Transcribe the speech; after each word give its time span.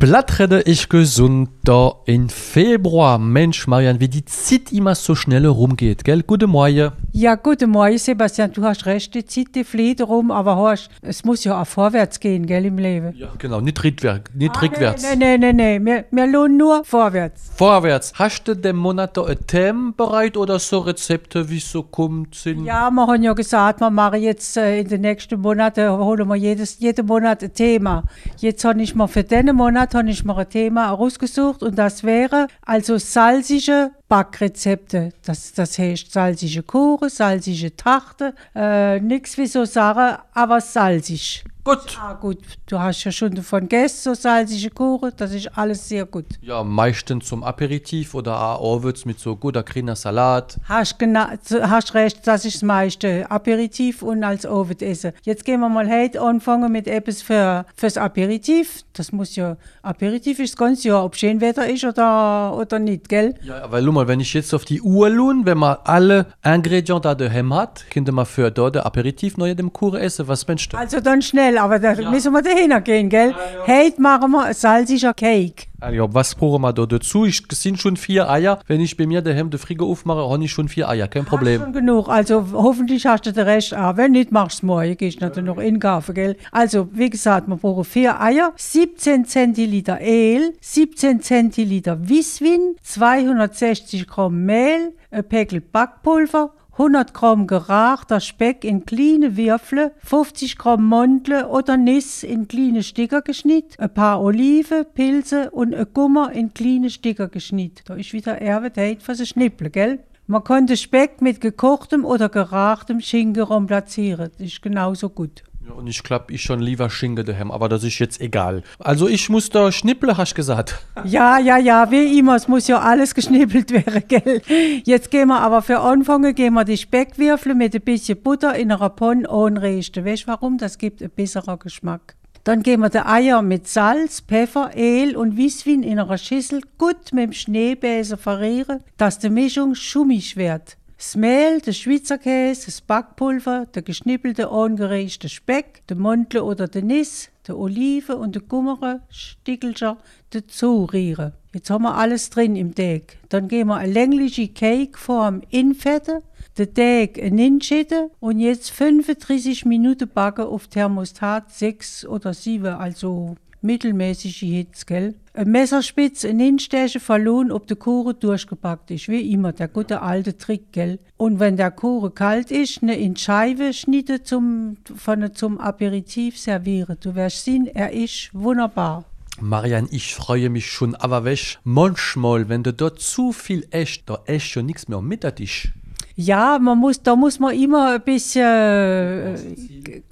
Blattrede 0.00 0.62
ich 0.62 0.88
gesund 0.88 1.50
da 1.62 1.92
in 2.06 2.30
Februar. 2.30 3.18
Mensch, 3.18 3.66
Marian, 3.66 4.00
wie 4.00 4.08
die 4.08 4.24
Zeit 4.24 4.72
immer 4.72 4.94
so 4.94 5.14
schnell 5.14 5.44
rumgeht, 5.44 6.04
gell? 6.04 6.22
Gute 6.22 6.46
Morgen. 6.46 6.92
Ja, 7.12 7.34
guten 7.34 7.68
Morgen, 7.68 7.98
Sebastian. 7.98 8.50
Du 8.50 8.62
hast 8.64 8.86
recht, 8.86 9.14
die 9.14 9.26
Zeit 9.26 9.54
die 9.54 9.62
fliegt 9.62 10.00
rum, 10.00 10.30
aber 10.30 10.56
hast, 10.56 10.88
es 11.02 11.22
muss 11.22 11.44
ja 11.44 11.60
auch 11.60 11.66
vorwärts 11.66 12.18
gehen, 12.18 12.46
gell, 12.46 12.64
im 12.64 12.78
Leben. 12.78 13.14
Ja, 13.14 13.28
genau, 13.36 13.60
nicht 13.60 13.84
rückwärts. 13.84 14.30
Nicht 14.34 14.56
Ah, 14.56 14.60
rückwärts. 14.60 15.02
Nee, 15.02 15.36
nee, 15.36 15.36
nee, 15.36 15.52
nee. 15.52 15.84
Wir, 15.84 16.06
wir 16.10 16.26
lohnen 16.26 16.56
nur 16.56 16.82
vorwärts. 16.82 17.50
Vorwärts. 17.56 18.14
Hast 18.14 18.44
du 18.44 18.56
den 18.56 18.76
Monat 18.76 19.18
ein 19.18 19.46
Thema 19.46 19.92
bereit 19.94 20.38
oder 20.38 20.58
so 20.58 20.78
Rezepte, 20.78 21.50
wie 21.50 21.58
es 21.58 21.70
so 21.70 21.82
kommt, 21.82 22.34
sind? 22.36 22.64
Ja, 22.64 22.90
wir 22.90 23.06
haben 23.06 23.22
ja 23.22 23.34
gesagt, 23.34 23.80
wir 23.80 23.90
machen 23.90 24.22
jetzt 24.22 24.56
äh, 24.56 24.80
in 24.80 24.88
den 24.88 25.02
nächsten 25.02 25.38
Monaten, 25.42 25.90
holen 25.90 26.26
wir 26.26 26.36
jedes, 26.36 26.78
jeden 26.78 27.04
Monat 27.04 27.42
ein 27.42 27.52
Thema. 27.52 28.04
Jetzt 28.38 28.64
habe 28.64 28.80
ich 28.80 28.94
mir 28.94 29.06
für 29.06 29.24
diesen 29.24 29.54
Monat 29.54 29.89
habe 29.94 30.10
ich 30.10 30.24
mir 30.24 30.36
ein 30.36 30.48
Thema 30.48 30.88
herausgesucht 30.88 31.62
und 31.62 31.76
das 31.76 32.04
wäre 32.04 32.46
also 32.64 32.98
salzige 32.98 33.92
Backrezepte. 34.08 35.10
Das, 35.24 35.52
das 35.52 35.78
heißt 35.78 36.12
salzige 36.12 36.62
Kuchen, 36.62 37.08
salzige 37.08 37.74
Tachte, 37.74 38.34
äh, 38.54 39.00
nichts 39.00 39.38
wie 39.38 39.46
so 39.46 39.64
Sachen, 39.64 40.18
aber 40.34 40.60
salzig. 40.60 41.44
Gut. 41.62 41.98
Ah, 42.00 42.14
gut, 42.14 42.38
du 42.66 42.78
hast 42.78 43.04
ja 43.04 43.12
schon 43.12 43.34
davon 43.34 43.60
gegessen, 43.62 43.98
so 44.02 44.14
salzige 44.14 44.70
Kuchen, 44.70 45.12
das 45.16 45.32
ist 45.32 45.46
alles 45.56 45.88
sehr 45.88 46.06
gut. 46.06 46.24
Ja, 46.40 46.64
meistens 46.64 47.26
zum 47.26 47.44
Aperitif 47.44 48.14
oder 48.14 48.40
auch 48.40 48.76
abends 48.76 49.04
mit 49.04 49.18
so 49.20 49.36
guter 49.36 49.62
grüner 49.62 49.94
Salat. 49.94 50.58
Hast, 50.64 50.98
gena- 50.98 51.38
hast 51.68 51.94
recht, 51.94 52.26
das 52.26 52.44
ist 52.44 52.56
das 52.56 52.62
meiste. 52.62 53.30
Aperitif 53.30 54.02
und 54.02 54.24
als 54.24 54.46
Abendessen. 54.46 55.12
Jetzt 55.22 55.44
gehen 55.44 55.60
wir 55.60 55.68
mal 55.68 55.88
heute 55.88 56.20
anfangen 56.22 56.72
mit 56.72 56.86
etwas 56.88 57.20
für, 57.22 57.66
fürs 57.76 57.96
Aperitif. 57.98 58.82
Das 58.94 59.12
muss 59.12 59.36
ja, 59.36 59.56
Aperitif 59.82 60.38
ist 60.38 60.54
das 60.54 60.56
ganze 60.58 60.88
Jahr, 60.88 61.04
ob 61.04 61.14
schön 61.16 61.40
Wetter 61.40 61.68
ist 61.68 61.84
oder, 61.84 62.56
oder 62.56 62.78
nicht, 62.78 63.08
gell? 63.08 63.34
Ja, 63.42 63.70
weil, 63.70 63.82
mal, 63.82 64.08
wenn 64.08 64.20
ich 64.20 64.32
jetzt 64.34 64.54
auf 64.54 64.64
die 64.64 64.80
Uhr 64.80 65.08
lohne, 65.10 65.44
wenn 65.44 65.58
man 65.58 65.76
alle 65.84 66.26
Ingredients 66.44 67.02
da 67.02 67.14
daheim 67.14 67.52
hat, 67.54 67.84
könnte 67.90 68.12
man 68.12 68.26
für 68.26 68.50
dort 68.50 68.76
Aperitif 68.78 69.36
noch 69.36 69.46
dem 69.54 69.72
Kuchen 69.72 69.98
essen. 70.00 70.26
Was 70.28 70.46
meinst 70.48 70.72
du? 70.72 70.76
Also 70.78 71.00
dann 71.00 71.22
schnell, 71.22 71.49
aber 71.58 71.78
da 71.78 71.94
müssen 72.10 72.32
wir 72.32 72.42
dahin 72.42 72.72
gehen, 72.84 73.08
gell? 73.08 73.34
Heute 73.66 74.00
machen 74.00 74.30
wir 74.32 74.44
ein 74.44 74.54
salziger 74.54 75.14
Cake. 75.14 75.66
Ja, 75.92 76.12
was 76.12 76.34
brauchen 76.34 76.60
wir 76.60 76.74
da 76.74 76.84
dazu? 76.84 77.24
Ich, 77.24 77.42
es 77.50 77.62
sind 77.62 77.80
schon 77.80 77.96
vier 77.96 78.28
Eier. 78.28 78.60
Wenn 78.66 78.80
ich 78.80 78.96
bei 78.98 79.06
mir 79.06 79.22
daheim 79.22 79.48
den 79.48 79.58
Frigo 79.58 79.90
aufmache, 79.90 80.28
habe 80.28 80.44
ich 80.44 80.52
schon 80.52 80.68
vier 80.68 80.88
Eier. 80.88 81.08
Kein 81.08 81.24
Problem. 81.24 81.62
Schon 81.62 81.72
genug. 81.72 82.08
Also 82.08 82.44
hoffentlich 82.52 83.06
hast 83.06 83.24
du 83.24 83.32
den 83.32 83.44
Rest 83.44 83.74
auch. 83.74 83.96
Wenn 83.96 84.12
nicht, 84.12 84.30
machst 84.30 84.62
du 84.62 84.66
morgen. 84.66 84.96
Gehst 84.96 85.20
natürlich 85.20 85.46
noch 85.46 85.56
einkaufen, 85.56 86.14
gell? 86.14 86.36
Also, 86.52 86.88
wie 86.92 87.08
gesagt, 87.08 87.48
wir 87.48 87.56
brauchen 87.56 87.84
vier 87.84 88.20
Eier, 88.20 88.52
17 88.56 89.24
Zentiliter 89.24 89.98
Öl, 90.02 90.52
17 90.60 91.22
Zentiliter 91.22 92.08
Wisswin, 92.08 92.76
260 92.82 94.06
Gramm 94.06 94.44
Mehl, 94.44 94.92
ein 95.10 95.24
Päckchen 95.24 95.62
Backpulver, 95.72 96.52
100 96.80 97.12
Gramm 97.12 97.46
gerachter 97.46 98.20
Speck 98.20 98.64
in 98.64 98.86
kleine 98.86 99.36
Würfel, 99.36 99.92
50 100.02 100.56
Gramm 100.56 100.88
Mandel 100.88 101.44
oder 101.44 101.76
Nis 101.76 102.22
in 102.22 102.48
kleine 102.48 102.82
Sticker 102.82 103.20
geschnitten, 103.20 103.74
ein 103.76 103.92
paar 103.92 104.22
Oliven, 104.22 104.86
Pilze 104.94 105.50
und 105.50 105.74
ein 105.74 105.88
Gummer 105.92 106.32
in 106.32 106.54
kleine 106.54 106.88
Sticker 106.88 107.28
geschnitten. 107.28 107.82
Da 107.84 107.96
ist 107.96 108.14
wieder 108.14 108.40
Date 108.70 109.02
für 109.02 109.12
die 109.12 109.26
Schnippel, 109.26 109.68
gell? 109.68 109.98
Man 110.26 110.42
konnte 110.42 110.78
Speck 110.78 111.20
mit 111.20 111.42
gekochtem 111.42 112.06
oder 112.06 112.30
gerachtem 112.30 113.02
Schinken 113.02 113.66
platzieren. 113.66 114.30
Das 114.38 114.46
ist 114.46 114.62
genauso 114.62 115.10
gut. 115.10 115.42
Und 115.72 115.86
ich 115.86 116.02
glaube, 116.02 116.32
ich 116.32 116.42
schon 116.42 116.60
lieber 116.60 116.90
Schinken 116.90 117.24
daheim, 117.24 117.50
aber 117.50 117.68
das 117.68 117.84
ist 117.84 117.98
jetzt 117.98 118.20
egal. 118.20 118.62
Also 118.78 119.08
ich 119.08 119.28
muss 119.28 119.50
da 119.50 119.72
schnippeln, 119.72 120.16
hast 120.16 120.32
du 120.32 120.36
gesagt. 120.36 120.78
Ja, 121.04 121.38
ja, 121.38 121.56
ja, 121.56 121.90
wie 121.90 122.18
immer, 122.18 122.36
es 122.36 122.46
muss 122.46 122.68
ja 122.68 122.78
alles 122.78 123.14
geschnippelt 123.14 123.70
werden, 123.86 124.02
gell? 124.06 124.42
Jetzt 124.84 125.10
gehen 125.10 125.28
wir 125.28 125.40
aber 125.40 125.62
für 125.62 125.80
Anfangen, 125.80 126.34
gehen 126.34 126.52
wir 126.54 126.64
die 126.64 126.76
Speckwürfel 126.76 127.54
mit 127.54 127.74
ein 127.74 127.80
bisschen 127.80 128.22
Butter 128.22 128.54
in 128.54 128.70
einer 128.70 128.90
Pfanne 128.90 129.28
anrichten. 129.28 130.04
Weißt 130.04 130.24
du 130.24 130.26
warum? 130.28 130.58
Das 130.58 130.76
gibt 130.76 131.00
einen 131.00 131.10
besseren 131.10 131.58
Geschmack. 131.58 132.16
Dann 132.44 132.62
geben 132.62 132.82
wir 132.82 132.88
die 132.88 132.98
Eier 132.98 133.42
mit 133.42 133.68
Salz, 133.68 134.20
Pfeffer, 134.20 134.70
Öl 134.74 135.14
und 135.14 135.36
Wisswin 135.36 135.82
in 135.82 135.98
einer 135.98 136.16
Schüssel 136.16 136.62
gut 136.78 137.12
mit 137.12 137.24
dem 137.24 137.32
Schneebesen 137.32 138.16
verrieren, 138.16 138.82
dass 138.96 139.18
die 139.18 139.28
Mischung 139.28 139.74
schummig 139.74 140.36
wird. 140.36 140.78
Das 141.00 141.16
Mehl, 141.16 141.62
der 141.62 141.72
Schweizer 141.72 142.18
Käse, 142.18 142.66
das 142.66 142.82
Backpulver, 142.82 143.64
der 143.74 143.80
geschnippelte 143.80 144.50
angereichte 144.50 145.30
Speck, 145.30 145.80
der 145.88 145.96
Mandel 145.96 146.42
oder 146.42 146.68
der 146.68 146.82
Nis, 146.82 147.30
der 147.48 147.56
Oliven 147.56 148.16
und 148.16 148.34
der 148.34 148.42
Gummere, 148.42 149.00
Stickelcher 149.08 149.96
dazu 150.28 150.84
rühren. 150.84 151.32
Jetzt 151.54 151.70
haben 151.70 151.84
wir 151.84 151.94
alles 151.94 152.28
drin 152.28 152.54
im 152.54 152.74
Teig. 152.74 153.16
Dann 153.30 153.48
geben 153.48 153.70
wir 153.70 153.76
eine 153.76 153.90
längliche 153.90 154.48
Cakeform 154.48 155.40
infetten, 155.48 156.18
den 156.58 156.74
Teig 156.74 157.16
hinschütten 157.16 158.10
und 158.20 158.38
jetzt 158.38 158.70
35 158.70 159.64
Minuten 159.64 160.06
backen 160.06 160.44
auf 160.44 160.68
Thermostat 160.68 161.50
6 161.50 162.04
oder 162.04 162.34
7, 162.34 162.74
also 162.74 163.36
mittelmäßige 163.62 164.40
Hitze, 164.40 164.86
gell? 164.86 165.14
Ein 165.34 165.50
Messerspitz 165.50 166.24
in 166.24 166.38
Hinstechen 166.38 167.00
verloren, 167.00 167.52
ob 167.52 167.66
der 167.66 167.76
Kuchen 167.76 168.18
durchgepackt 168.18 168.90
ist. 168.90 169.08
Wie 169.08 169.32
immer, 169.32 169.52
der 169.52 169.68
gute 169.68 170.02
alte 170.02 170.36
Trick, 170.36 170.72
gell? 170.72 170.98
Und 171.16 171.40
wenn 171.40 171.56
der 171.56 171.70
Kuchen 171.70 172.14
kalt 172.14 172.50
ist, 172.50 172.82
ne 172.82 172.96
in 172.96 173.16
Scheibe 173.16 173.72
schnitte 173.72 174.22
zum, 174.22 174.76
von 174.96 175.34
zum 175.34 175.58
Aperitif 175.58 176.38
servieren. 176.38 176.96
Du 177.00 177.14
wirst 177.14 177.44
sehen, 177.44 177.66
er 177.66 177.92
ist 177.92 178.30
wunderbar. 178.32 179.04
Marian, 179.40 179.88
ich 179.90 180.14
freue 180.14 180.50
mich 180.50 180.70
schon, 180.70 180.94
aber 180.94 181.24
weißt, 181.24 181.60
manchmal, 181.64 182.48
wenn 182.48 182.62
du 182.62 182.74
dort 182.74 183.00
zu 183.00 183.32
viel 183.32 183.66
esst, 183.70 184.02
da 184.06 184.18
esst 184.26 184.46
schon 184.46 184.66
nichts 184.66 184.88
mehr 184.88 185.00
mit 185.00 185.22
der 185.22 185.34
Tisch. 185.34 185.72
Ja, 186.16 186.58
man 186.60 186.78
muss, 186.78 187.02
da 187.02 187.16
muss 187.16 187.38
man 187.38 187.54
immer 187.54 187.94
ein 187.94 188.00
bisschen, 188.02 188.42
äh, 188.42 189.34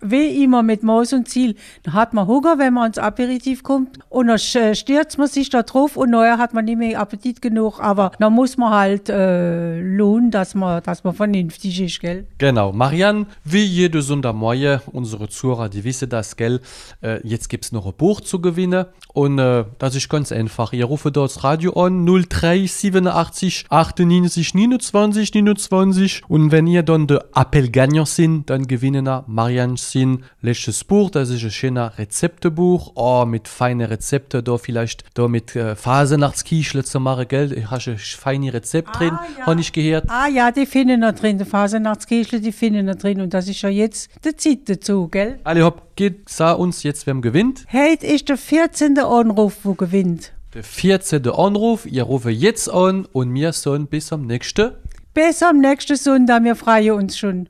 wie 0.00 0.42
immer 0.42 0.62
mit 0.62 0.82
Maß 0.82 1.12
und 1.12 1.28
Ziel. 1.28 1.54
Da 1.82 1.92
hat 1.92 2.14
man 2.14 2.26
Hunger, 2.26 2.58
wenn 2.58 2.72
man 2.74 2.86
ins 2.88 2.98
Aperitif 2.98 3.62
kommt 3.62 3.98
und 4.08 4.28
dann 4.28 4.36
sch- 4.38 4.74
stürzt 4.74 5.18
man 5.18 5.28
sich 5.28 5.50
da 5.50 5.62
drauf 5.62 5.96
und 5.96 6.10
nachher 6.10 6.38
hat 6.38 6.54
man 6.54 6.64
nicht 6.64 6.78
mehr 6.78 6.98
Appetit 7.00 7.42
genug. 7.42 7.80
Aber 7.80 8.12
da 8.18 8.30
muss 8.30 8.56
man 8.56 8.70
halt 8.72 9.08
äh, 9.08 9.80
lohnen, 9.80 10.30
dass 10.30 10.54
man, 10.54 10.82
dass 10.82 11.04
man 11.04 11.14
vernünftig 11.14 11.80
ist, 11.80 12.00
gell? 12.00 12.26
Genau, 12.38 12.72
Marian, 12.72 13.26
wie 13.44 13.64
jede 13.64 14.00
Sonntagmorgen, 14.00 14.80
unsere 14.92 15.28
Zuhörer, 15.28 15.68
die 15.68 15.84
wissen 15.84 16.08
das, 16.08 16.36
gell? 16.36 16.60
Äh, 17.02 17.20
jetzt 17.26 17.48
gibt 17.48 17.64
es 17.66 17.72
noch 17.72 17.86
ein 17.86 17.92
Buch 17.96 18.20
zu 18.20 18.40
gewinnen 18.40 18.86
und 19.12 19.38
äh, 19.38 19.64
das 19.78 19.94
ist 19.94 20.08
ganz 20.08 20.32
einfach. 20.32 20.72
Ihr 20.72 20.86
ruft 20.86 21.04
dort 21.04 21.16
das 21.16 21.44
Radio 21.44 21.72
an, 21.74 22.04
0387 22.06 23.66
98 23.68 24.54
29 24.54 25.34
29 25.34 25.87
und 26.28 26.52
wenn 26.52 26.66
ihr 26.66 26.82
dann 26.82 27.06
der 27.06 27.24
Appel 27.32 27.70
Gagnant 27.70 28.08
sind, 28.08 28.50
dann 28.50 28.66
gewinnen 28.66 29.04
wir 29.06 29.24
Marian 29.26 29.76
sin 29.76 30.24
letztes 30.42 30.84
Buch, 30.84 31.10
das 31.10 31.30
ist 31.30 31.44
ein 31.44 31.50
schöner 31.50 31.98
Rezeptebuch, 31.98 32.92
oh, 32.94 33.24
mit 33.26 33.48
feinen 33.48 33.86
Rezepten, 33.86 34.44
da 34.44 34.58
vielleicht 34.58 35.04
da 35.14 35.28
mit 35.28 35.56
äh, 35.56 35.76
Fasernachtskischle 35.76 36.84
zu 36.84 37.00
machen, 37.00 37.26
gell? 37.28 37.52
Ich 37.52 37.70
habe 37.70 37.90
ein 37.90 37.98
feines 37.98 38.54
Rezept 38.54 38.98
drin, 38.98 39.18
ja. 39.38 39.46
habe 39.46 39.60
ich 39.60 39.72
gehört. 39.72 40.04
Ah 40.08 40.28
ja, 40.28 40.50
die 40.50 40.66
finden 40.66 41.00
da 41.00 41.12
drin, 41.12 41.38
die 41.38 41.44
Fasernachtskäse, 41.44 42.40
die 42.40 42.52
finden 42.52 42.86
da 42.86 42.94
drin 42.94 43.20
und 43.20 43.32
das 43.34 43.48
ist 43.48 43.62
ja 43.62 43.68
jetzt 43.68 44.10
die 44.24 44.36
Zeit 44.36 44.68
dazu, 44.68 45.08
gell? 45.08 45.38
Alle 45.44 45.64
hopp, 45.64 45.96
geht, 45.96 46.28
sah 46.28 46.52
uns 46.52 46.82
jetzt, 46.82 47.06
wer 47.06 47.14
gewinnt. 47.14 47.64
Heute 47.72 48.06
ist 48.06 48.28
der 48.28 48.36
14. 48.36 48.98
Anruf, 48.98 49.58
wo 49.64 49.74
gewinnt. 49.74 50.32
Der 50.54 50.64
14. 50.64 51.28
Anruf, 51.28 51.84
ihr 51.84 52.04
rufe 52.04 52.30
jetzt 52.30 52.70
an 52.70 53.04
und 53.12 53.34
wir 53.34 53.52
sagen 53.52 53.86
bis 53.86 54.12
am 54.12 54.26
nächsten. 54.26 54.72
Bis 55.14 55.42
am 55.42 55.58
nächsten 55.58 55.96
Sonntag, 55.96 56.44
wir 56.44 56.54
freuen 56.54 56.92
uns 56.92 57.18
schon. 57.18 57.46